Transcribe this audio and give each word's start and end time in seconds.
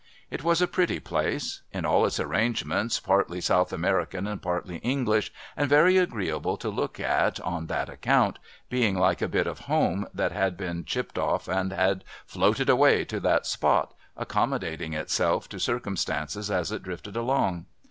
It 0.31 0.43
was 0.43 0.63
a 0.63 0.67
pretty 0.67 0.99
place: 0.99 1.61
in 1.71 1.85
all 1.85 2.07
its 2.07 2.19
arrangements 2.19 2.99
partly 2.99 3.39
South 3.39 3.71
American 3.71 4.25
and 4.25 4.41
partly 4.41 4.77
English, 4.77 5.31
and 5.55 5.69
very 5.69 5.97
agreeable 5.97 6.57
to 6.57 6.69
look 6.71 6.99
at 6.99 7.39
on 7.41 7.67
that 7.67 7.87
account, 7.87 8.39
being 8.67 8.97
like 8.97 9.21
a 9.21 9.27
bit 9.27 9.45
of 9.45 9.59
home 9.69 10.07
that 10.11 10.31
had 10.31 10.57
got 10.57 10.87
chipped 10.87 11.19
off 11.19 11.47
and 11.47 11.71
had 11.71 12.03
floated 12.25 12.67
away 12.67 13.05
to 13.05 13.19
that 13.19 13.45
spot, 13.45 13.93
accommodating 14.17 14.93
itself 14.93 15.47
to 15.49 15.59
circumstances 15.59 16.49
as 16.49 16.71
it 16.71 16.81
drifted 16.81 17.15
along. 17.15 17.67